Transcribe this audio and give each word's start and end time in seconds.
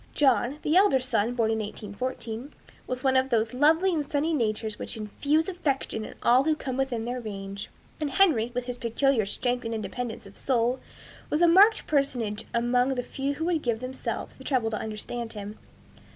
John, 0.15 0.57
the 0.63 0.75
elder 0.75 0.99
son, 0.99 1.35
born 1.35 1.51
in 1.51 1.59
1814 1.59 2.51
was 2.87 3.03
one 3.03 3.15
of 3.15 3.29
those 3.29 3.53
lovely 3.53 3.93
and 3.93 4.03
sunny 4.11 4.33
natures 4.33 4.79
which 4.79 4.97
infuse 4.97 5.47
affection 5.47 6.03
in 6.05 6.15
all 6.23 6.45
who 6.45 6.55
come 6.55 6.75
within 6.75 7.05
their 7.05 7.19
range; 7.21 7.69
and 7.99 8.09
Henry, 8.09 8.51
with 8.55 8.63
his 8.65 8.79
peculiar 8.79 9.27
strength 9.27 9.63
and 9.63 9.75
independence 9.75 10.25
of 10.25 10.35
soul, 10.35 10.79
was 11.29 11.39
a 11.43 11.47
marked 11.47 11.85
personage 11.85 12.45
among 12.51 12.95
the 12.95 13.03
few 13.03 13.35
who 13.35 13.45
would 13.45 13.61
give 13.61 13.79
themselves 13.79 14.37
the 14.37 14.43
trouble 14.43 14.71
to 14.71 14.77
understand 14.79 15.33
him. 15.33 15.59